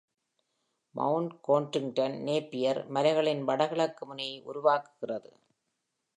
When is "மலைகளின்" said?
2.89-3.43